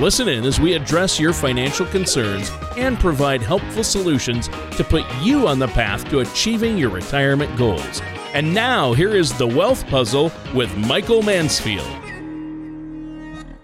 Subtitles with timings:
[0.00, 4.46] Listen in as we address your financial concerns and provide helpful solutions
[4.76, 8.00] to put you on the path to achieving your retirement goals.
[8.32, 11.84] And now, here is the Wealth Puzzle with Michael Mansfield.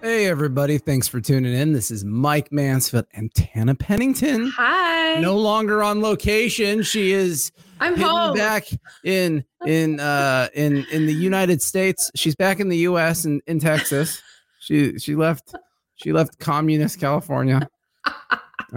[0.01, 0.77] Hey, everybody.
[0.77, 1.71] Thanks for tuning in.
[1.71, 4.51] This is Mike Mansfield and Tana Pennington.
[4.57, 5.21] Hi.
[5.21, 6.83] No longer on location.
[6.83, 8.35] She is I'm home.
[8.35, 8.67] back
[9.05, 12.11] in in uh in in the United States.
[12.13, 14.21] She's back in the US and in Texas.
[14.59, 15.55] She she left
[15.95, 17.67] she left communist California.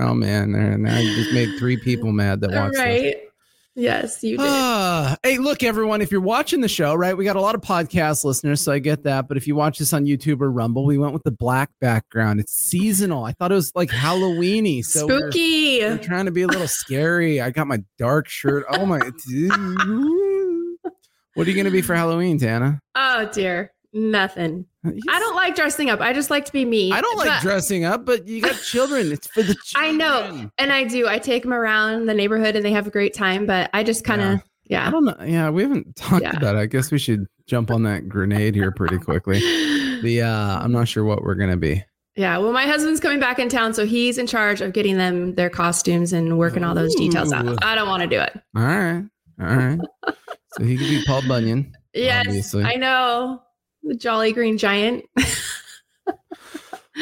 [0.00, 2.80] Oh man, there now you just made three people mad that watched this.
[2.80, 3.16] right.
[3.74, 4.46] Yes, you did.
[4.48, 7.60] Ah, hey, look, everyone, if you're watching the show, right, we got a lot of
[7.60, 9.26] podcast listeners, so I get that.
[9.28, 12.38] But if you watch this on YouTube or Rumble, we went with the black background.
[12.38, 13.24] It's seasonal.
[13.24, 14.84] I thought it was like Halloweeny.
[14.84, 15.80] So we're- Spooky.
[15.80, 17.40] We're, trying to be a little scary.
[17.40, 18.66] I got my dark shirt.
[18.70, 18.98] Oh my.
[21.34, 22.80] what are you going to be for Halloween, Tana?
[22.94, 23.72] oh dear.
[23.92, 24.66] Nothing.
[24.84, 26.00] I don't like dressing up.
[26.00, 26.92] I just like to be me.
[26.92, 29.10] I don't like But dressing up, but you got children.
[29.12, 29.76] It's for the children.
[29.76, 30.50] I know.
[30.58, 31.08] And I do.
[31.08, 34.04] I take them around the neighborhood and they have a great time, but I just
[34.04, 34.86] kind of, I yeah.
[34.86, 35.16] I don't know.
[35.24, 36.36] Yeah, we haven't talked Yeah.
[36.36, 36.58] about it.
[36.58, 39.40] I guess we should jump on that grenade here pretty quickly.
[40.02, 41.82] The uh I'm not sure what we're gonna be.
[42.14, 42.36] Yeah.
[42.38, 45.48] Well, my husband's coming back in town, so he's in charge of getting them their
[45.50, 47.64] costumes and working all those details out.
[47.64, 48.32] I don't want to do it.
[48.56, 49.04] All right.
[49.40, 49.78] All right.
[50.52, 51.72] so he could be Paul Bunyan.
[51.94, 52.64] Yes, Obviously.
[52.64, 53.40] I know.
[53.88, 55.04] The Jolly Green Giant.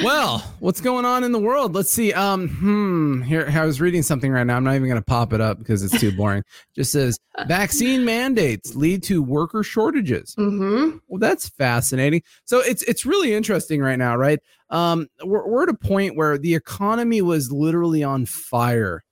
[0.03, 1.75] Well, what's going on in the world?
[1.75, 2.12] Let's see.
[2.12, 3.23] Um, hmm.
[3.23, 4.56] Here, I was reading something right now.
[4.56, 6.42] I'm not even going to pop it up because it's too boring.
[6.75, 10.35] Just says vaccine mandates lead to worker shortages.
[10.36, 10.98] Mm-hmm.
[11.08, 12.23] Well, that's fascinating.
[12.45, 14.39] So it's it's really interesting right now, right?
[14.68, 19.03] Um, we're, we're at a point where the economy was literally on fire,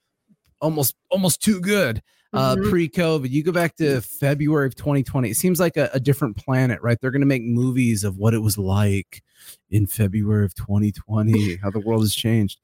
[0.60, 2.02] almost almost too good.
[2.34, 2.70] Uh, Mhm.
[2.70, 5.30] pre-COVID, you go back to February of 2020.
[5.30, 6.98] It seems like a, a different planet, right?
[7.00, 9.22] They're going to make movies of what it was like
[9.70, 12.60] in February of 2020, how the world has changed,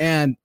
[0.00, 0.36] and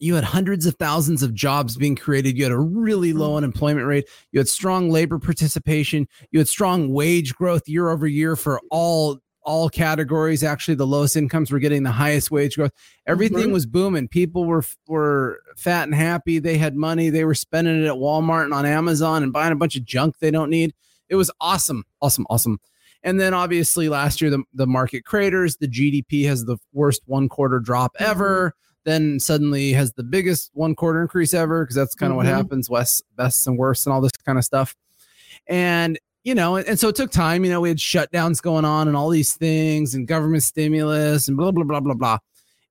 [0.00, 2.36] you had hundreds of thousands of jobs being created.
[2.36, 4.04] You had a really low unemployment rate.
[4.32, 6.08] You had strong labor participation.
[6.30, 10.42] You had strong wage growth year over year for all all categories.
[10.42, 12.72] Actually, the lowest incomes were getting the highest wage growth.
[13.06, 13.52] Everything Mhm.
[13.52, 14.08] was booming.
[14.08, 16.38] People were were fat and happy.
[16.38, 17.10] They had money.
[17.10, 20.18] They were spending it at Walmart and on Amazon and buying a bunch of junk
[20.18, 20.72] they don't need.
[21.08, 22.58] It was awesome, awesome, awesome.
[23.02, 25.58] And then obviously last year the, the market craters.
[25.58, 28.54] The GDP has the worst one quarter drop ever.
[28.86, 32.16] Then suddenly has the biggest one quarter increase ever because that's kind of Mhm.
[32.16, 32.70] what happens.
[32.70, 34.74] West, best and worst, and all this kind of stuff.
[35.46, 37.44] And you know, and, and so it took time.
[37.44, 41.36] You know, we had shutdowns going on and all these things and government stimulus and
[41.36, 42.18] blah blah blah blah blah.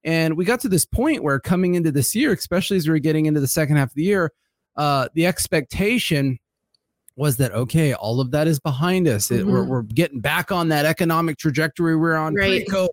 [0.03, 2.99] And we got to this point where coming into this year, especially as we were
[2.99, 4.33] getting into the second half of the year,
[4.75, 6.39] uh, the expectation
[7.15, 9.29] was that okay, all of that is behind us.
[9.29, 12.65] It, we're, we're getting back on that economic trajectory we we're on Right.
[12.65, 12.89] pre-COVID,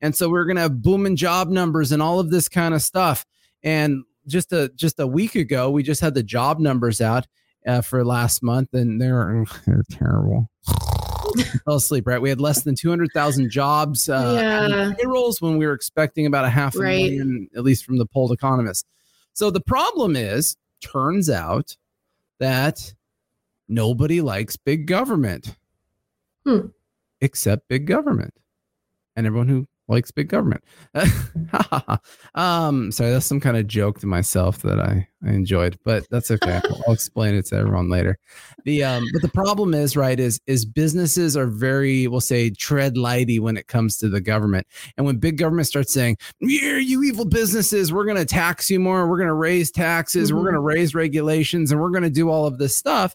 [0.00, 3.24] and so we're gonna have booming job numbers and all of this kind of stuff.
[3.62, 7.28] And just a just a week ago, we just had the job numbers out
[7.66, 10.48] uh, for last month, and they're they're terrible.
[11.64, 12.20] Fell asleep, right?
[12.20, 14.92] We had less than two hundred thousand jobs uh, Yeah.
[14.98, 16.96] payrolls when we were expecting about a half a Right.
[16.98, 18.84] million, at least from the polled economists.
[19.34, 21.76] So the problem is, turns out
[22.38, 22.94] that
[23.68, 25.56] nobody likes big government,
[26.46, 26.68] Hmm.
[27.20, 28.32] except big government,
[29.14, 30.62] and everyone who likes big government.
[32.34, 36.30] um, sorry, that's some kind of joke to myself that I, I enjoyed, but that's
[36.30, 36.60] okay.
[36.86, 38.18] I'll explain it to everyone later.
[38.64, 42.94] The um, but the problem is, right, is is businesses are very, we'll say, tread
[42.96, 44.66] lighty when it comes to the government.
[44.96, 48.80] And when big government starts saying, "Yeah, you evil businesses, we're going to tax you
[48.80, 50.44] more, we're going to raise taxes, we're Mhm.
[50.44, 53.14] going to raise regulations, and we're going to do all of this stuff,"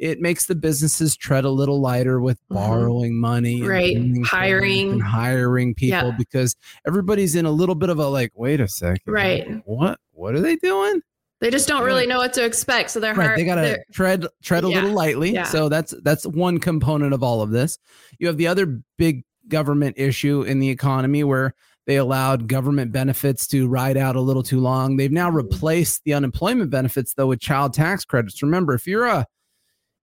[0.00, 2.54] it makes the businesses tread a little lighter with Mhm.
[2.54, 3.96] borrowing money, Right.
[4.24, 4.92] Hiring.
[4.92, 6.16] and hiring people Yeah.
[6.16, 6.56] because
[6.86, 9.46] everybody's in a little bit of a like, wait a second, Right.
[9.66, 11.00] What what are they doing?
[11.40, 12.90] They just don't really know what to expect.
[12.90, 13.38] So they're Right, hard.
[13.38, 15.32] they gotta tread tread a Yeah, little lightly.
[15.32, 15.44] yeah.
[15.44, 17.78] So that's that's one component of all of this.
[18.18, 21.52] You have the other big government issue in the economy where
[21.86, 24.96] they allowed government benefits to ride out a little too long.
[24.96, 25.34] They've now Mhm.
[25.36, 28.42] replaced the unemployment benefits though with child tax credits.
[28.42, 29.26] Remember, if you're a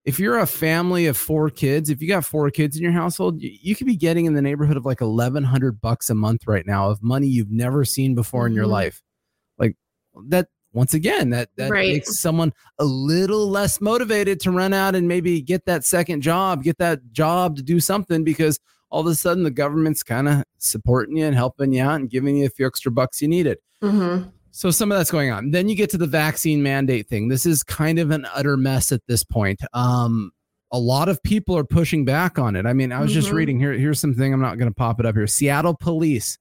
[0.07, 3.41] if you're a family of four kids, if you got four kids in your household,
[3.41, 6.47] you, you could be getting in the neighborhood of like eleven hundred bucks a month
[6.47, 8.69] right now of money you've never seen before in your Mhm.
[8.71, 9.03] life.
[9.59, 9.75] Like
[10.29, 11.91] that once again, that that Right.
[11.91, 16.63] makes someone a little less motivated to run out and maybe get that second job,
[16.63, 20.43] get that job to do something because all of a sudden the government's kind of
[20.57, 23.57] supporting you and helping you out and giving you a few extra bucks you needed.
[23.83, 24.31] Mhm.
[24.57, 25.51] So some of that's going on.
[25.51, 27.27] Then you get to the vaccine mandate thing.
[27.27, 29.59] This is kind of an utter mess at this point.
[29.73, 30.31] Um,
[30.71, 32.65] a lot of people are pushing back on it.
[32.65, 33.33] I mean, I was just Mhm.
[33.33, 33.73] reading here.
[33.73, 34.33] Here's something.
[34.33, 35.27] I'm not going to pop it up here.
[35.27, 36.39] Seattle police.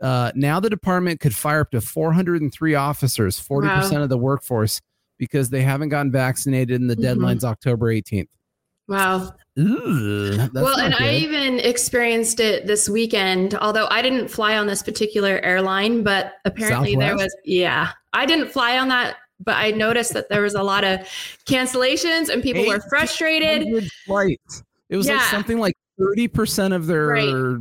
[0.00, 4.80] Uh, now the department could fire up to 403 officers, 40% of the workforce,
[5.18, 7.02] because they haven't gotten vaccinated, and the Mhm.
[7.02, 8.28] deadline's October 18th.
[8.88, 9.32] Wow.
[9.58, 14.82] Ooh, well, and I even experienced it this weekend, although I didn't fly on this
[14.82, 20.12] particular airline, but apparently there was, yeah, I didn't fly on that, but I noticed
[20.14, 21.00] that there was a lot of
[21.46, 23.62] cancellations and people were frustrated.
[23.64, 24.62] 100 flights.
[24.90, 27.56] It was like something like 30% of their Right.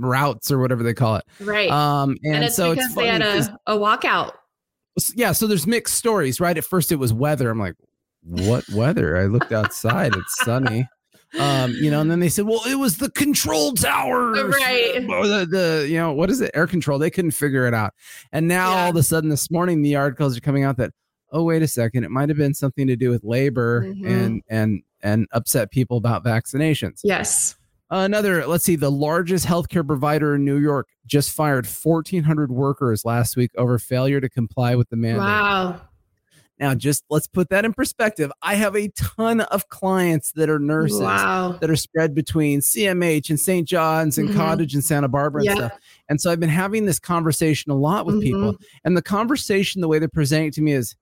[0.00, 1.24] routes or whatever they call it.
[1.40, 1.70] Right.
[1.70, 4.32] Um, and, and it's so because it's they had a, a walkout.
[5.14, 6.56] yeah, so there's mixed stories, right?
[6.56, 7.50] At first it was weather.
[7.50, 7.74] I'm like,
[8.26, 9.16] what weather?
[9.16, 10.88] I looked outside, it's sunny.
[11.38, 14.38] Um, you know, and then they said, well, it was the control towers.
[14.42, 15.04] Right.
[15.08, 16.50] Or the, the, you know, what is it?
[16.54, 16.98] Air control.
[16.98, 17.92] They couldn't figure it out.
[18.32, 18.84] And now Yeah.
[18.84, 20.92] all of a sudden this morning, the articles are coming out that,
[21.32, 24.06] oh, wait a second, it might have been something to do with labor Mhm.
[24.08, 27.00] and, and, and upset people about vaccinations.
[27.04, 27.56] Yes.
[27.90, 33.36] Another, let's see, the largest healthcare provider in New York just fired 1,400 workers last
[33.36, 35.20] week over failure to comply with the mandate.
[35.20, 35.80] Wow.
[36.58, 38.32] Now, just let's put that in perspective.
[38.40, 41.58] I have a ton of clients that are nurses Wow.
[41.60, 43.68] that are spread between CMH and St.
[43.68, 44.34] John's and Mhm.
[44.36, 45.54] Cottage and Santa Barbara and Yeah.
[45.54, 45.72] stuff.
[46.08, 48.54] And so I've been having this conversation a lot with people.
[48.54, 48.58] Mhm.
[48.84, 50.96] And the conversation, the way they're presenting it to me is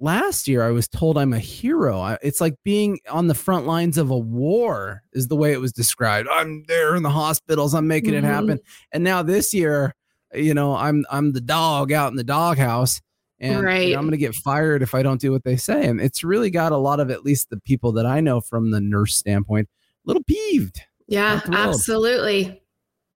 [0.00, 1.98] last year I was told I'm a hero.
[2.00, 5.60] I, it's like being on the front lines of a war, is the way it
[5.60, 6.28] was described.
[6.30, 8.28] I'm there in the hospitals, I'm making it Mhm.
[8.28, 8.58] happen.
[8.92, 9.94] And now this year,
[10.34, 13.00] you know, I'm I'm the dog out in the doghouse.
[13.42, 13.94] And you know, Right.
[13.94, 15.86] I'm going to get fired if I don't do what they say.
[15.86, 18.70] And it's really got a lot of at least the people that I know from
[18.70, 20.80] the nurse standpoint, a little peeved.
[21.08, 22.62] Yeah, absolutely.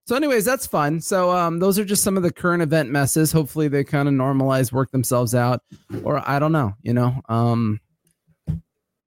[0.06, 1.00] So, anyways, that's fun.
[1.00, 3.32] So, um, those are just some of the current event messes.
[3.32, 5.62] Hopefully, they kind of normalize, work themselves out,
[6.04, 6.74] or I don't know.
[6.82, 7.80] You know, um,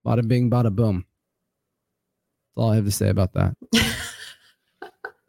[0.05, 1.05] bada bing, bada boom.
[2.55, 3.55] That's all I have to say about that.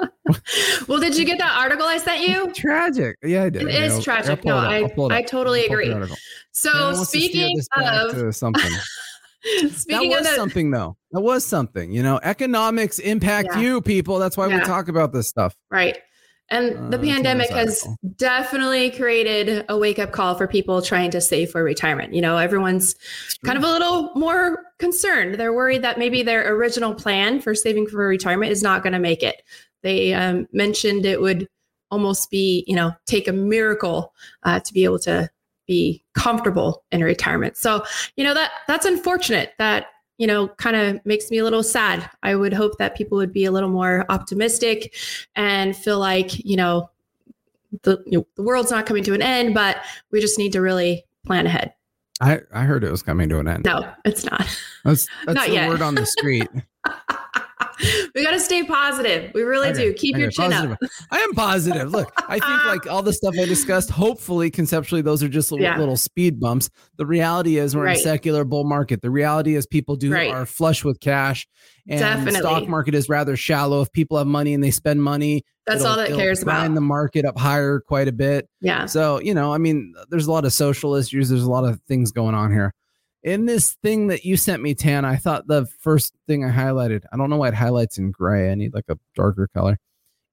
[0.88, 2.52] Well, did you get that article I sent you?
[2.52, 3.17] Tragic.
[3.23, 3.62] Yeah, I did.
[3.62, 4.44] It Here, is I'll- tragic.
[4.44, 4.56] No.
[4.56, 6.17] I, it I totally I'll pull the agree.
[6.52, 8.70] So Man wants to steer speaking of something.
[9.70, 10.97] speaking that of was the something though.
[11.12, 11.91] That was something.
[11.93, 13.61] You know, economics impact Yeah.
[13.61, 14.19] you people.
[14.19, 15.55] That's why we talk about this stuff.
[15.70, 15.99] right.
[16.53, 17.87] And Uh, the pandemic has
[18.17, 22.12] definitely created a wake up call for people trying to save for retirement.
[22.12, 22.96] You know, everyone's
[23.44, 25.37] kind of a little more concerned.
[25.37, 28.99] They're worried that maybe their original plan for saving for retirement is not going to
[28.99, 29.43] make it.
[29.82, 31.49] They um, mentioned it would
[31.91, 34.12] almost be, you know, take a miracle
[34.43, 35.29] uh, to be able to
[35.67, 37.56] be comfortable in retirement.
[37.56, 37.85] So,
[38.17, 39.53] you know, that that's unfortunate.
[39.59, 39.87] That
[40.19, 42.09] you know, kind of makes me a little sad.
[42.23, 44.94] I would hope that people would be a little more optimistic
[45.35, 46.91] and feel like, you know,
[47.85, 49.79] the you know, the world's not coming to an end, but
[50.11, 51.73] we just need to really plan ahead.
[52.21, 53.65] I, I heard it was coming to an end.
[53.65, 54.41] No, it's not.
[54.85, 55.69] That's that's Not the yet.
[55.71, 56.49] word on the street.
[58.15, 59.31] we got to stay positive.
[59.35, 59.94] We really Okay, do.
[59.94, 60.73] Keep your chin positive.
[60.73, 60.79] up.
[61.11, 61.91] I am positive.
[61.91, 65.65] Look, I think like all the stuff I discussed, hopefully, conceptually, those are just little,
[65.65, 65.79] Yeah.
[65.79, 66.69] little speed bumps.
[66.99, 69.03] The reality is we're in a secular bull market.
[69.03, 70.31] The reality is people do Right.
[70.31, 71.46] are flush with cash,
[71.89, 73.81] and the stock market is rather shallow.
[73.82, 76.75] If people have money and they spend money, That's all that cares about.
[76.75, 78.49] the market up higher quite a bit.
[78.60, 78.87] Yeah.
[78.87, 81.29] So, you know, I mean, there's a lot of social issues.
[81.29, 82.75] There's a lot of things going on here.
[83.22, 87.03] In this thing that you sent me, Tan, I thought the first thing I highlighted,
[87.12, 88.50] I don't know why it highlights in gray.
[88.50, 89.79] I need like a darker color.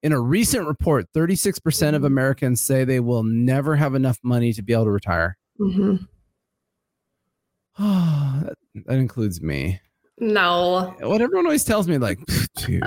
[0.03, 2.06] In a recent report, 36% of Mhm.
[2.06, 5.38] Americans say they will never have enough money to be able to retire.
[5.58, 5.96] hmm
[7.77, 9.79] that, that includes me.
[10.20, 12.20] No, What everyone always tells me, like,
[12.56, 12.84] dude,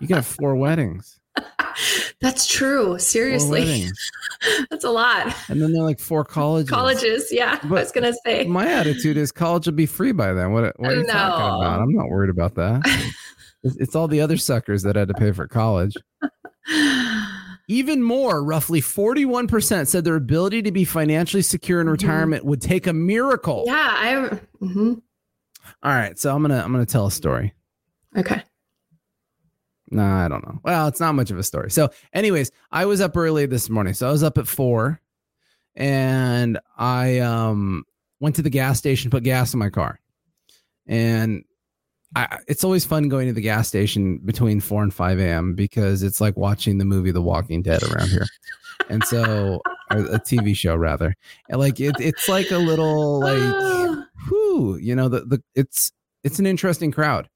[0.00, 1.19] you got four weddings.
[2.20, 2.98] that's true.
[2.98, 3.86] Seriously,
[4.70, 5.34] that's a lot.
[5.48, 6.70] And then they're like four colleges.
[6.70, 7.28] Colleges.
[7.30, 7.58] Yeah.
[7.62, 8.44] I was going to say.
[8.44, 10.52] My attitude is college will be free by then.
[10.52, 11.80] What, what are you talking about?
[11.80, 12.82] I'm not worried about that.
[13.62, 15.94] it's, it's all the other suckers that had to pay for college.
[17.68, 21.92] Even more, roughly 41% said their ability to be financially secure in Mhm.
[21.92, 23.62] retirement would take a miracle.
[23.66, 23.74] yeah.
[23.96, 24.40] I.
[24.60, 25.00] mhm.
[25.82, 27.54] All right, so I'm gonna I'm gonna tell a story.
[28.16, 28.42] Okay.
[29.90, 30.60] No, I don't know.
[30.62, 31.70] Well, it's not much of a story.
[31.70, 33.94] So, anyways, I was up early this morning.
[33.94, 35.00] So I was up at four,
[35.74, 37.84] and I um
[38.20, 40.00] went to the gas station, put gas in my car,
[40.86, 41.44] and
[42.16, 45.54] I, it's always fun going to the gas station between four and five a.m.
[45.54, 48.26] because it's like watching the movie The Walking Dead around here.
[48.88, 51.14] And so or a TV show rather.
[51.48, 55.92] And like it, it's like a little like whew, you know, the the it's
[56.24, 57.28] it's an interesting crowd.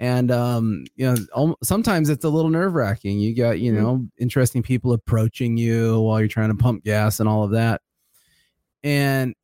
[0.00, 1.04] And um, you
[1.36, 3.20] know, sometimes it's a little nerve wracking.
[3.20, 3.76] You got, you Mhm.
[3.76, 7.82] know, interesting people approaching you while you're trying to pump gas and all of that.
[8.82, 9.34] And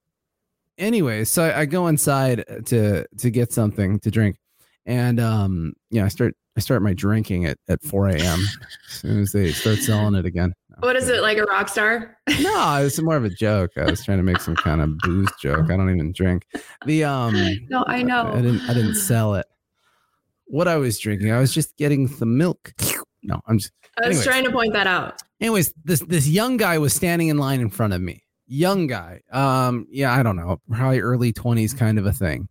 [0.78, 4.38] anyway, so I, I go inside to to get something to drink,
[4.86, 8.40] and um, yeah, I start I start my drinking at at 4 a.m.
[8.88, 10.54] as soon as they start selling it again.
[10.70, 12.16] No, what is it like a rock star?
[12.40, 13.72] No, it's more of a joke.
[13.76, 15.70] I was trying to make some kind of booze joke.
[15.70, 16.46] I don't even drink.
[16.86, 17.34] The um,
[17.68, 18.32] No, I know.
[18.32, 19.44] I didn't I didn't sell it.
[20.46, 22.72] What I was drinking, I was just getting some milk.
[23.22, 24.24] No, I'm just I was anyways.
[24.24, 25.20] trying to point that out.
[25.40, 28.22] anyways, this this young guy was standing in line in front of me.
[28.46, 29.22] Young guy.
[29.32, 32.48] Um, yeah, I don't know, probably early 20s kind of a thing.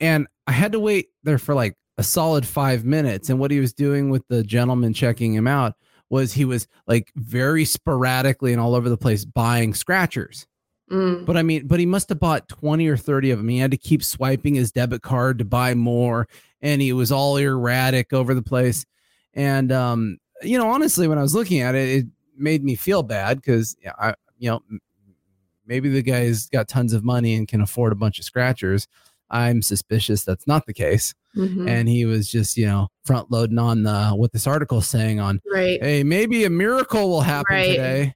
[0.00, 3.30] And I had to wait there for like a solid five minutes.
[3.30, 5.74] And what he was doing with the gentleman checking him out
[6.10, 10.46] was he was like very sporadically and all over the place buying scratchers.
[10.94, 11.26] Mm.
[11.26, 13.48] But I mean, but he must have bought 20 or 30 of them.
[13.48, 16.28] He had to keep swiping his debit card to buy more.
[16.62, 18.86] And he was all erratic over the place.
[19.34, 23.02] And, um, you know, honestly, when I was looking at it, it made me feel
[23.02, 24.60] bad because, I, you know,
[25.66, 28.86] maybe the guy's got tons of money and can afford a bunch of scratchers.
[29.30, 31.14] I'm suspicious that's not the case.
[31.36, 31.68] Mhm.
[31.68, 35.18] And he was just, you know, front loading on the, what this article is saying
[35.18, 35.82] on right.
[35.82, 37.68] hey, maybe a miracle will happen Right.
[37.70, 38.14] today,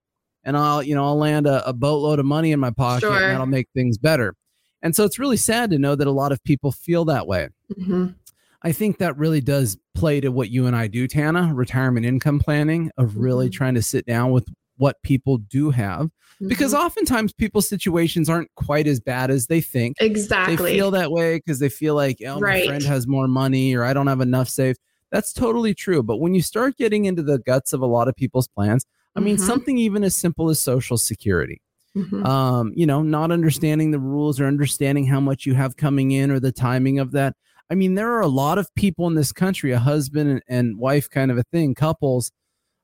[0.49, 3.12] and I'll, you know, I'll land a, a boatload of money in my pocket, Sure.
[3.23, 4.35] and that'll make things better.
[4.81, 7.49] And so it's really sad to know that a lot of people feel that way.
[7.78, 8.14] Mhm.
[8.62, 12.38] I think that really does play to what you and I do, Tana, retirement income
[12.38, 13.52] planning, of really Mhm.
[13.52, 14.47] trying to sit down with
[14.78, 16.09] what people do have,
[16.47, 16.78] because Mhm.
[16.78, 20.57] oftentimes people's situations aren't quite as bad as they think exactly.
[20.73, 22.67] they feel that way because they feel like oh my Right.
[22.67, 24.78] friend has more money or i don't have enough saved
[25.10, 28.14] that's totally true but when you start getting into the guts of a lot of
[28.16, 28.84] people's plans
[29.16, 29.40] i mean Mhm.
[29.46, 31.60] something even as simple as social security
[31.96, 32.24] Mhm.
[32.26, 36.30] um you know not understanding the rules or understanding how much you have coming in
[36.30, 37.34] or the timing of that
[37.70, 41.08] i mean there are a lot of people in this country a husband and, wife
[41.10, 42.30] kind of a thing couples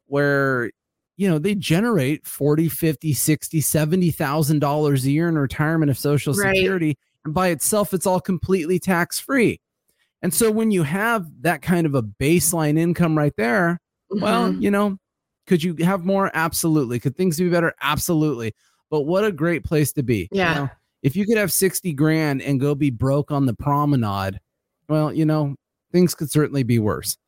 [0.07, 0.71] where
[1.17, 5.99] you know they generate 40 50 60 70 thousand dollars a year in retirement of
[5.99, 6.57] social Right.
[6.57, 9.61] security and by itself it's all completely tax free
[10.25, 13.79] and so when you have that kind of a baseline income right there
[14.09, 14.61] well Mhm.
[14.63, 14.99] you know
[15.47, 18.55] could you have more absolutely could things be better absolutely
[18.91, 20.55] but what a great place to be you Yeah.
[20.55, 20.71] know?
[21.03, 24.41] if you could have 60 grand and go be broke on the promenade
[24.89, 25.55] well you know
[25.93, 27.19] things could certainly be worse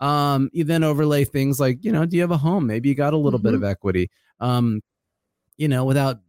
[0.00, 2.94] um you then overlay things like you know do you have a home maybe you
[2.94, 3.56] got a little bit Mhm.
[3.56, 4.80] of equity um
[5.58, 6.20] you know without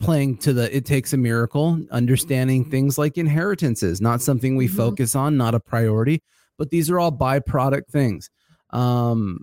[0.00, 4.76] playing to the it takes a miracle understanding things like inheritances not something we Mhm.
[4.76, 6.22] focus on not a priority
[6.58, 8.28] but these are all byproduct things
[8.70, 9.40] um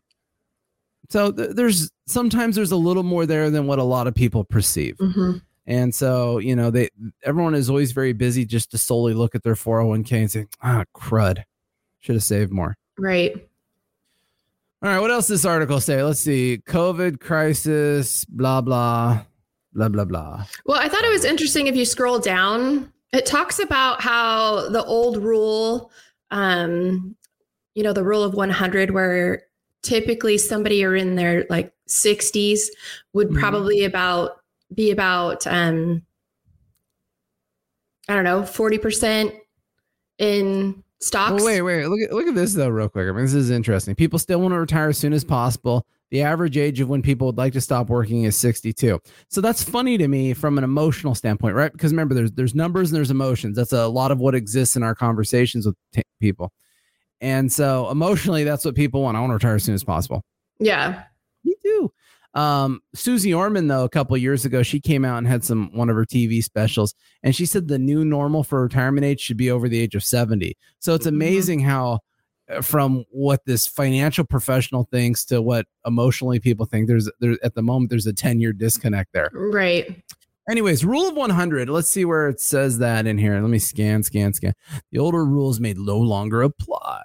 [1.10, 4.44] so th- there's sometimes there's a little more there than what a lot of people
[4.44, 5.42] perceive Mhm.
[5.66, 6.90] and so, you know, they
[7.24, 10.84] everyone is always very busy just to solely look at their 401k and say, ah,
[10.96, 11.44] crud.
[12.02, 12.76] Should have saved more.
[13.00, 13.32] Right.
[14.82, 16.04] All right, what else does this article say?
[16.04, 16.60] Let's see.
[16.68, 19.22] COVID crisis, blah, blah,
[19.74, 20.46] blah, blah, blah.
[20.66, 24.84] Well, I thought it was interesting if you scroll down, it talks about how the
[24.84, 25.92] old rule,
[26.32, 27.16] um,
[27.76, 29.44] you know, the rule of 100, where
[29.82, 32.70] typically somebody are in their like 60s
[33.14, 33.40] would Mhm.
[33.40, 34.38] probably about
[34.74, 36.02] be about um
[38.10, 39.34] I don't know, 40%
[40.20, 41.42] in stocks.
[41.42, 41.86] Well, wait, wait.
[41.88, 43.08] Look at look at this though, real quick.
[43.08, 43.96] I mean, this is interesting.
[43.96, 45.86] People still want to retire as soon as possible.
[46.14, 49.00] The average age of when people would like to stop working is 62.
[49.30, 51.72] So that's funny to me from an emotional standpoint, right?
[51.72, 53.58] Because remember, there's there's numbers and there's emotions.
[53.58, 56.54] That's a lot of what exists in our conversations with t- people.
[57.20, 59.18] And so emotionally, that's what people want.
[59.18, 60.24] I want to retire as soon as possible.
[60.60, 61.02] Yeah.
[61.46, 61.92] Me too.
[62.36, 65.90] Um, Suze Orman, though, a couple years ago, she came out and had some one
[65.90, 66.94] of her TV specials,
[67.24, 70.04] and she said the new normal for retirement age should be over the age of
[70.04, 70.56] 70.
[70.78, 71.10] So it's Mhm.
[71.10, 72.02] amazing how,
[72.62, 77.62] from what this financial professional thinks to what emotionally people think, there's there at the
[77.62, 79.30] moment there's a 10 year disconnect there.
[79.34, 80.04] Right.
[80.50, 81.70] Anyways, rule of 100.
[81.70, 83.40] Let's see where it says that in here.
[83.40, 84.54] Let me scan, scan, scan.
[84.92, 87.04] The older rules may no longer apply.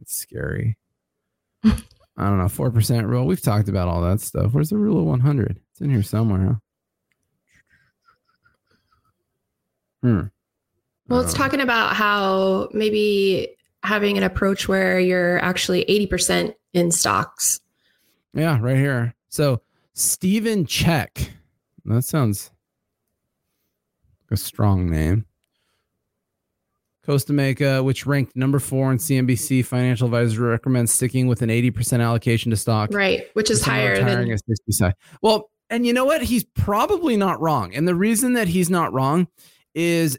[0.00, 0.76] It's scary.
[1.64, 1.72] I
[2.18, 2.44] don't know.
[2.44, 3.26] 4% rule.
[3.26, 4.52] We've talked about all that stuff.
[4.52, 5.58] Where's the rule of 100?
[5.72, 6.54] It's in here somewhere, huh?
[10.02, 10.20] Hmm.
[11.08, 13.55] Well, it's Uh, talking about how maybe
[13.86, 17.60] having an approach where you're actually 80% in stocks.
[18.34, 19.14] Yeah, right here.
[19.28, 19.62] So,
[19.94, 21.30] Stephen Check.
[21.84, 22.50] That sounds
[24.30, 25.24] a strong name.
[27.04, 32.02] Costa Mesa, which ranked number four in CNBC Financial Advisor recommends sticking with an 80%
[32.02, 32.92] allocation to stock.
[32.92, 34.92] Right, which is higher than at 65.
[35.22, 36.22] Well, and you know what?
[36.22, 37.72] He's probably not wrong.
[37.74, 39.28] And the reason that he's not wrong
[39.74, 40.18] is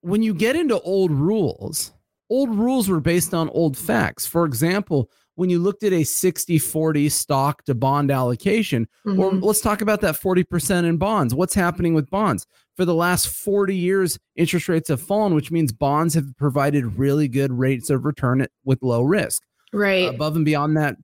[0.00, 1.91] when you get into old rules,
[2.32, 4.26] old rules were based on old facts.
[4.26, 9.42] For example, when you looked at a 60 40 stock to bond allocation, or Mhm.
[9.42, 11.34] let's talk about that 40% in bonds.
[11.34, 12.46] What's happening with bonds?
[12.76, 17.28] For the last 40 years, interest rates have fallen, which means bonds have provided really
[17.28, 19.42] good rates of return with low risk.
[19.74, 20.08] right.
[20.14, 20.96] Above and beyond that,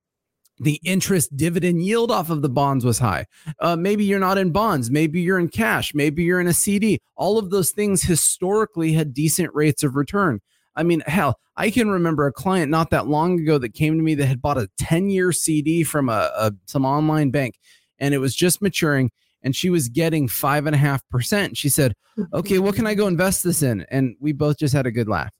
[0.61, 3.25] the interest dividend yield off of the bonds was high.
[3.61, 4.90] Uh, maybe you're not in bonds.
[4.90, 5.94] Maybe you're in cash.
[5.94, 6.99] Maybe you're in a CD.
[7.16, 10.40] All of those things historically had decent rates of return.
[10.78, 14.02] I mean, hell, I can remember a client not that long ago that came to
[14.02, 17.58] me that had bought a 10 year CD from a, a some online bank
[17.99, 19.11] and it was just maturing
[19.42, 21.56] and she was getting five and a half percent.
[21.56, 21.94] She said,
[22.32, 23.85] Okay, what can I go invest this in?
[23.90, 25.32] And we both just had a good laugh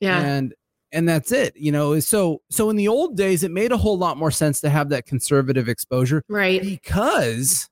[0.00, 0.20] yeah.
[0.20, 0.54] and
[0.92, 3.96] and that's it you know so so in the old days it made a whole
[3.96, 6.62] lot more sense to have that conservative exposure right.
[6.62, 7.68] because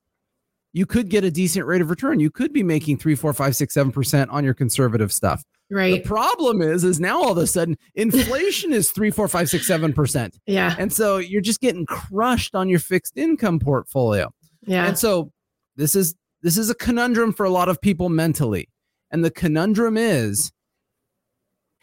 [0.73, 3.57] you could get a decent rate of return you could be making three four five
[3.57, 6.03] six seven percent on your conservative stuff Right.
[6.03, 9.67] the problem is is now all of a sudden inflation is three four five six
[9.67, 10.75] seven percent Yeah.
[10.79, 14.33] and so you're just getting crushed on your fixed income portfolio
[14.67, 14.87] Yeah.
[14.87, 15.31] and so
[15.77, 18.69] this is this is a conundrum for a lot of people mentally.
[19.11, 20.53] And the conundrum is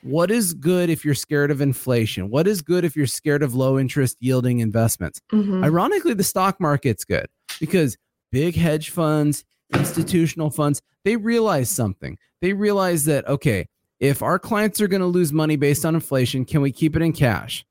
[0.04, 2.30] what is good if you're scared of inflation?
[2.30, 5.20] What is good if you're scared of low interest yielding investments?
[5.34, 5.64] Mhm.
[5.64, 7.26] Ironically, the stock market's good
[7.60, 7.98] because
[8.32, 12.18] big hedge funds, institutional funds, they realize something.
[12.42, 13.68] They realize that, okay,
[14.00, 17.02] if our clients are going to lose money based on inflation, can we keep it
[17.02, 17.66] in cash?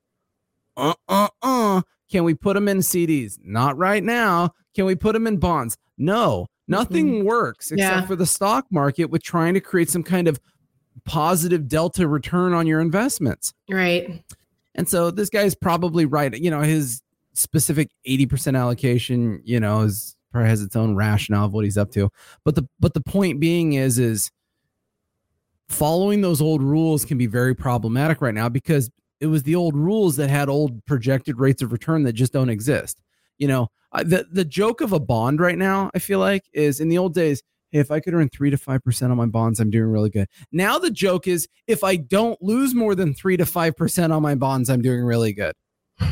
[0.77, 1.81] Uh uh uh.
[2.11, 3.37] Can we put them in CDs?
[3.43, 4.51] Not right now.
[4.75, 5.77] Can we put them in bonds?
[5.97, 8.05] No, nothing works except Yeah.
[8.05, 10.39] for the stock market with trying to create some kind of
[11.05, 13.53] positive delta return on your investments.
[13.69, 14.23] Right.
[14.75, 16.33] And so this guy's probably right.
[16.37, 17.01] You know, his
[17.33, 21.91] specific 80% allocation, you know, is probably has its own rationale of what he's up
[21.91, 22.09] to.
[22.43, 24.31] But the but the point being is is
[25.69, 29.75] following those old rules can be very problematic right now because it was the old
[29.75, 33.01] rules that had old projected rates of return that just don't exist.
[33.37, 36.89] You know, the the joke of a bond right now, I feel like, is in
[36.89, 39.59] the old days, hey, if I could earn three to five percent on my bonds,
[39.59, 40.27] I'm doing really good.
[40.51, 44.21] Now the joke is if I don't lose more than three to five percent on
[44.21, 45.53] my bonds, I'm doing really good.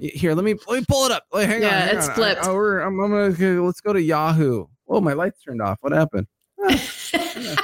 [0.00, 1.24] Here, let me let me pull it up.
[1.32, 2.12] Hang on, Yeah, hang it's on.
[2.12, 2.44] I- flipped.
[2.44, 4.66] I, we're- I'm, I'm gonna go- let's go to Yahoo.
[4.88, 5.78] Oh, my lights turned off.
[5.82, 6.26] What happened?
[6.62, 6.76] Ah,
[7.12, 7.56] hang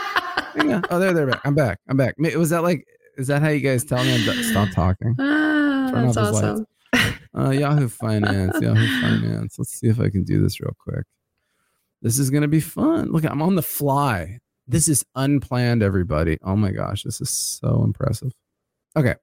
[0.58, 1.40] Oh, there, they're back.
[1.44, 1.78] I'm back.
[1.88, 2.16] I'm back.
[2.18, 2.86] Was that like?
[3.16, 4.14] Is that how you guys tell me?
[4.14, 5.14] I'm stop talking.
[5.18, 6.66] ah, Turn that's off his awesome.
[7.36, 8.58] Uh, Yahoo Finance.
[8.60, 9.58] Yahoo Finance.
[9.58, 11.04] Let's see if I can do this real quick.
[12.02, 13.10] This is gonna be fun.
[13.12, 14.38] Look, I'm on the fly.
[14.66, 16.38] This is unplanned, everybody.
[16.42, 18.32] Oh my gosh, this is so impressive.
[18.96, 19.14] Okay.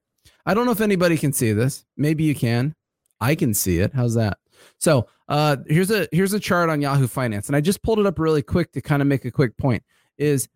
[0.46, 1.84] I don't know if anybody can see this.
[1.96, 2.74] Maybe you can.
[3.20, 3.92] I can see it.
[3.94, 4.38] How's that?
[4.78, 7.48] So uh here's a here's a chart on Yahoo Finance.
[7.48, 9.82] And I just pulled it up really quick to kind of make a quick point.
[10.18, 10.48] Is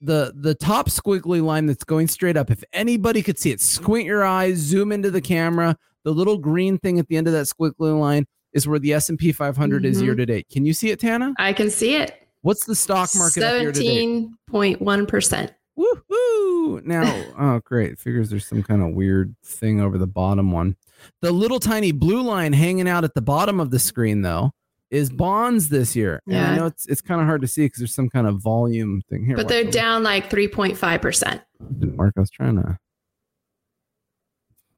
[0.00, 2.50] the the top squiggly line that's going straight up.
[2.50, 5.76] If anybody could see it, squint your eyes, zoom into the camera.
[6.04, 9.32] The little green thing at the end of that squiggly line is where the S&P
[9.32, 10.04] 500 is Mhm.
[10.04, 10.46] year to date.
[10.50, 11.34] Can you see it, Tana?
[11.38, 12.14] I can see it.
[12.42, 13.76] What's the stock market up year to?
[13.78, 15.52] Seventeen point one percent.
[15.78, 16.84] Woohoo!
[16.84, 17.02] Now,
[17.38, 17.98] oh great.
[17.98, 20.76] Figures there's some kind of weird thing over the bottom one.
[21.22, 24.52] The little tiny blue line hanging out at the bottom of the screen though
[24.90, 26.22] is bonds this year.
[26.26, 26.56] And I Yeah.
[26.56, 29.24] know it's it's kind of hard to see because there's some kind of volume thing
[29.24, 29.36] here.
[29.36, 31.42] But they're down like three point five percent.
[31.78, 32.14] Didn't work.
[32.16, 32.78] I was trying to.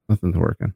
[0.08, 0.72] Nothing's working.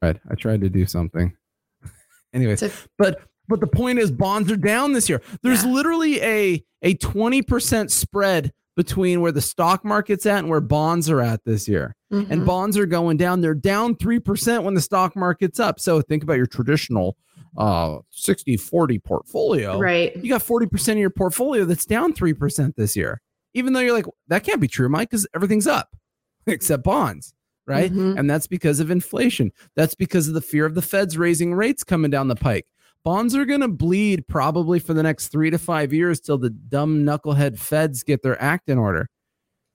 [0.00, 0.18] Right.
[0.30, 1.36] I tried to do something.
[2.32, 5.20] Anyways, So- but but the point is bonds are down this year.
[5.42, 5.72] There's Yeah.
[5.72, 11.20] literally a a 20% spread between where the stock market's at and where bonds are
[11.20, 11.94] at this year.
[12.10, 12.46] And Mhm.
[12.46, 13.42] bonds are going down.
[13.42, 15.78] They're down 3% when the stock market's up.
[15.78, 17.18] So think about your traditional
[17.56, 20.14] uh 60 40 portfolio right.
[20.16, 23.20] you got 40% of your portfolio that's down 3% this year.
[23.54, 25.88] Even though you're like, that can't be true, Mike, because everything's up
[26.46, 27.34] except bonds,
[27.66, 27.92] right?
[27.92, 28.16] Mhm.
[28.18, 29.50] And that's because of inflation.
[29.74, 32.66] That's because of the fear of the feds raising rates coming down the pike.
[33.02, 36.50] Bonds are going to bleed probably for the next three to five years till the
[36.50, 39.08] dumb knucklehead feds get their act in order.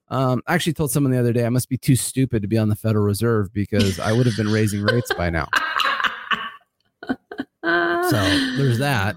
[0.07, 2.57] Um, I actually told someone the other day I must be too stupid to be
[2.59, 5.49] on the Federal Reserve because I would have been raising rates by now.
[8.09, 9.15] So there's that.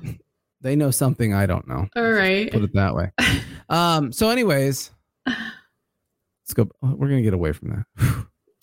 [0.60, 2.50] They know something I don't know All right.
[2.50, 3.12] put it that way.
[3.70, 4.90] Um, so, anyways,
[5.26, 6.70] let's go.
[6.82, 7.84] oh, We're gonna get away from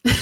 [0.03, 0.15] that.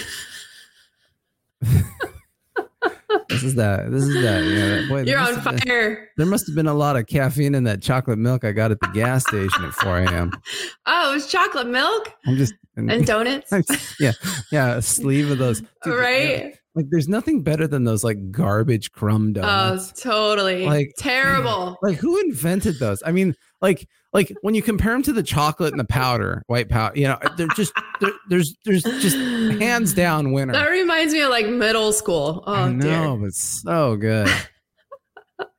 [3.30, 3.90] this is that.
[3.92, 4.44] This is that.
[4.44, 6.10] Yeah, boy, You're on have been- fire.
[6.18, 8.80] there must have been a lot of caffeine in that chocolate milk I got at
[8.82, 10.32] the gas station at 4 a.m.
[10.86, 13.54] Oh, it was chocolate milk I'm just and donuts.
[14.00, 14.12] yeah,
[14.52, 15.62] yeah, a sleeve of those.
[15.84, 16.56] Dude, right?
[16.76, 19.92] Like, there's nothing better than those like garbage crumb Oh, donuts.
[20.02, 20.66] totally.
[20.66, 21.78] Like- terrible.
[21.84, 23.04] like, who invented those?
[23.06, 26.70] I mean, like, like when you compare them to the chocolate and the powder, white
[26.70, 29.16] powder, you know, they're just there, there's there's just
[29.60, 30.54] hands down winner.
[30.54, 32.44] That reminds me of like middle school.
[32.48, 33.26] Oh I know, dear.
[33.26, 34.30] but so good.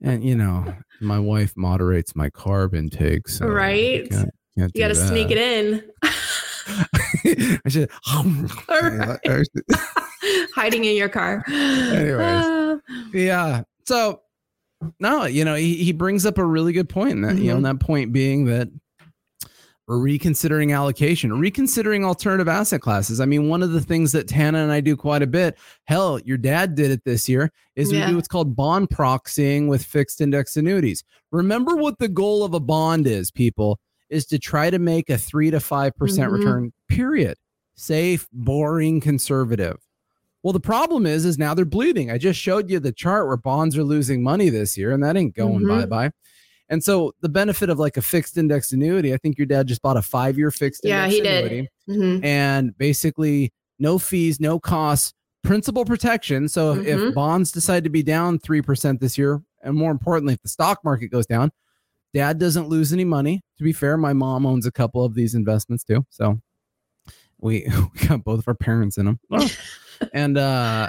[0.02, 4.08] and you know, my wife moderates my carb intake, so Right?
[4.10, 5.82] Can't, can't You got to sneak it in.
[7.64, 7.90] I should.
[10.54, 11.44] hiding in your car.
[11.48, 12.44] Anyways.
[12.44, 12.76] Ah.
[13.12, 13.62] yeah.
[13.86, 14.20] So
[15.00, 17.22] no, you know, he, he brings up a really good point.
[17.22, 17.62] That, you know, Mhm.
[17.62, 18.68] that point being that
[19.86, 23.20] we're reconsidering allocation, reconsidering alternative asset classes.
[23.20, 26.18] I mean, one of the things that Tana and I do quite a bit, hell,
[26.20, 30.22] your dad did it this year, is we do what's called bond proxying with fixed
[30.22, 31.04] index annuities.
[31.32, 33.78] Remember what the goal of a bond is, people,
[34.14, 36.38] is to try to make a three to five percent Mhm.
[36.38, 37.36] return, period.
[37.74, 39.76] Safe, boring, conservative.
[40.42, 42.10] Well, the problem is, is now they're bleeding.
[42.10, 45.16] I just showed you the chart where bonds are losing money this year, and that
[45.16, 45.68] ain't going Mhm.
[45.68, 46.10] bye bye.
[46.68, 49.82] And so the benefit of like a fixed index annuity, I think your dad just
[49.82, 51.44] bought a five year fixed Yeah, index he did.
[51.44, 52.24] annuity, Mhm.
[52.24, 56.48] and basically no fees, no costs, principal protection.
[56.48, 60.34] So if, if bonds decide to be down three percent this year, and more importantly,
[60.34, 61.50] if the stock market goes down,
[62.14, 63.42] dad doesn't lose any money.
[63.58, 66.40] To be fair, my mom owns a couple of these investments too, so
[67.40, 67.66] we,
[68.00, 69.20] we got both of our parents in them.
[70.14, 70.88] and uh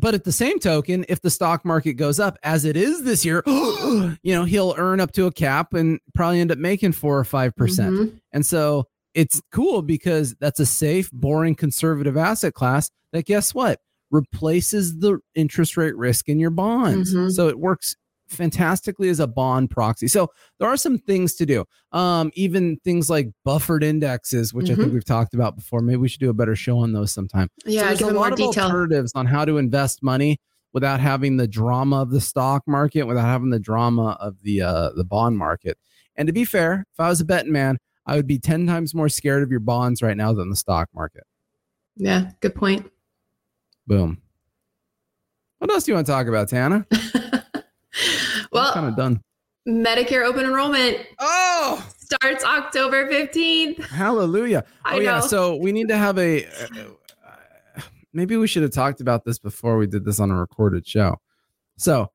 [0.00, 3.24] but at the same token, if the stock market goes up as it is this
[3.24, 7.18] year, you know, he'll earn up to a cap and probably end up making four
[7.18, 7.94] or five percent.
[7.94, 8.20] Mhm.
[8.32, 13.80] And so it's cool because that's a safe, boring, conservative asset class that guess what?
[14.12, 17.12] Replaces the interest rate risk in your bonds.
[17.12, 17.32] Mhm.
[17.32, 17.96] So it works
[18.28, 20.08] fantastically as a bond proxy.
[20.08, 21.64] So there are some things to do.
[21.92, 25.80] Um, even things like buffered indexes, which I think we've talked about before.
[25.80, 27.48] Maybe we should do a better show on those sometime.
[27.64, 28.64] So Yeah, there's give a it more lot of detail.
[28.64, 30.38] alternatives on how to invest money
[30.72, 34.90] without having the drama of the stock market, without having the drama of the uh,
[34.94, 35.78] the bond market.
[36.16, 38.94] And to be fair, if I was a betting man, I would be ten times
[38.94, 41.24] more scared of your bonds right now than the stock market.
[41.96, 42.90] Yeah, good point.
[43.86, 44.20] Boom.
[45.58, 46.86] What else do you want to talk about, Tana?
[48.52, 49.20] well, kind of done.
[49.68, 53.84] Medicare open enrollment Oh, starts October 15th.
[53.88, 54.64] hallelujah!
[54.84, 55.26] I oh yeah, know.
[55.26, 56.44] so we need to have a.
[56.46, 57.80] uh,
[58.12, 61.16] maybe we should have talked about this before we did this on a recorded show.
[61.76, 62.10] So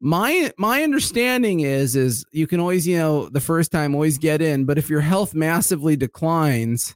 [0.00, 4.40] my my understanding is is you can always you know the first time always get
[4.40, 6.94] in, but if your health massively declines,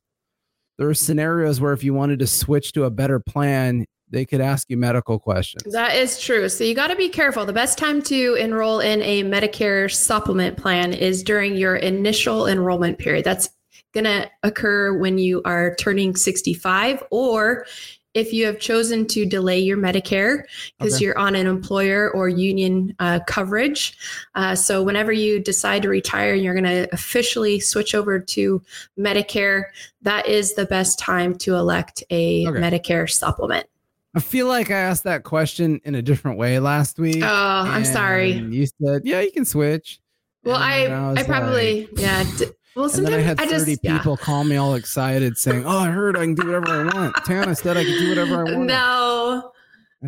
[0.79, 4.41] there are scenarios where if you wanted to switch to a better plan, they could
[4.41, 5.73] ask you medical questions.
[5.73, 6.49] That is true.
[6.49, 7.47] So you got to be careful.
[7.47, 12.99] The best time to enroll in a Medicare supplement plan is during your initial enrollment
[12.99, 13.25] period.
[13.25, 13.49] That's
[13.93, 17.67] going to occur when you are turning 65 or
[18.13, 20.43] if you have chosen to delay your Medicare
[20.79, 21.05] because Okay.
[21.05, 23.97] you're on an employer or union uh, coverage.
[24.35, 28.61] Uh, so, whenever you decide to retire and you're going to officially switch over to
[28.99, 29.65] Medicare,
[30.03, 32.59] that is the best time to elect a Okay.
[32.59, 33.67] Medicare supplement.
[34.15, 37.23] I feel like I asked that question in a different way last week.
[37.23, 38.33] Oh, I'm sorry.
[38.33, 40.01] You said, "Yeah, you can switch."
[40.45, 42.25] Well, I then I probably like- yeah.
[42.39, 42.47] D-
[42.77, 43.99] well, sometimes I had I, 30 just yeah.
[43.99, 47.17] people call me all excited saying, Oh, I heard I can do whatever I want.
[47.27, 48.67] Tana said I could do whatever I want.
[48.67, 49.53] No,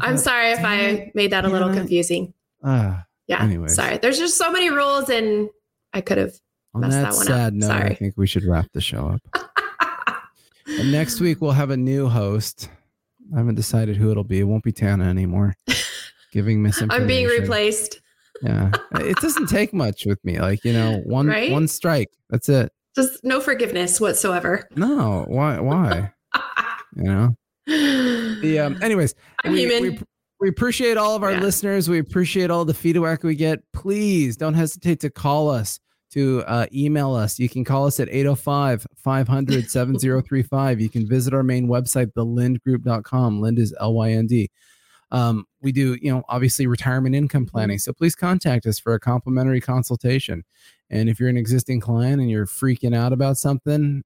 [0.00, 2.32] I'm sorry if I made that a little confusing.
[2.62, 3.74] Ah, Yeah, Anyways.
[3.74, 3.98] sorry.
[3.98, 5.50] There's just so many rules, and
[5.92, 6.34] I could have.
[6.74, 7.26] Messed that, that one up.
[7.26, 9.52] sad note, I think we should wrap the show up.
[10.66, 12.70] and next week we'll have a new host.
[13.34, 14.40] I haven't decided who it'll be.
[14.40, 15.54] It won't be Tana anymore.
[16.32, 17.02] Giving misinformation.
[17.02, 18.00] I'm being replaced.
[18.42, 18.70] Yeah.
[18.96, 20.40] It doesn't take much with me.
[20.40, 21.50] Like, you know, one Right?
[21.52, 22.08] one strike.
[22.30, 22.72] That's it.
[22.96, 24.66] Just no forgiveness whatsoever.
[24.76, 25.24] No.
[25.28, 26.12] Why why?
[26.96, 27.36] You know?
[27.66, 29.14] The um anyways,
[29.44, 29.82] I'm we, human.
[29.82, 29.98] we,
[30.40, 31.40] we appreciate all of our Yeah.
[31.40, 31.88] listeners.
[31.88, 33.60] We appreciate all the feedback we get.
[33.72, 35.80] Please don't hesitate to call us,
[36.12, 37.38] to uh, email us.
[37.38, 40.80] You can call us at 805 500 7035.
[40.80, 43.40] You can visit our main website, thelyndgroup.com.
[43.40, 44.50] Lynd is L Y N D.
[45.10, 47.78] Um, we do, you know, obviously retirement income planning.
[47.78, 50.42] So please contact us for a complimentary consultation.
[50.88, 54.02] And if you're an existing client and you're freaking out about something,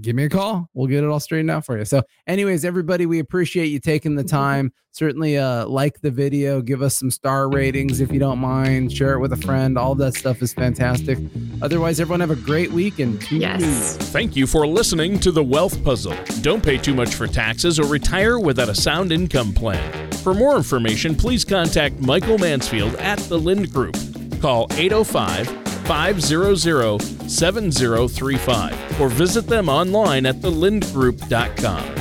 [0.00, 0.68] give me a call.
[0.74, 1.84] We'll get it all straightened out for you.
[1.84, 4.72] So, anyways, everybody, we appreciate you taking the time.
[4.92, 8.92] Certainly, uh, like the video, give us some star ratings if you don't mind.
[8.92, 9.78] Share it with a friend.
[9.78, 11.18] All that stuff is fantastic.
[11.62, 13.96] Otherwise, everyone have a great week and yes.
[13.96, 16.16] Thank you for listening to The Wealth Puzzle.
[16.40, 20.10] Don't pay too much for taxes or retire without a sound income plan.
[20.12, 23.96] For more information, please contact Michael Mansfield at the Lynd Group.
[24.40, 25.46] Call 805
[25.86, 27.00] 500
[27.30, 31.99] 7035 or visit them online at thelyndgroup.com.